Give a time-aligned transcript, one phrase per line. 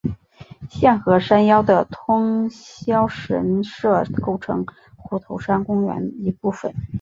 [0.67, 4.65] 现和山腰的通霄神社构成
[4.97, 6.73] 虎头山公园一部分。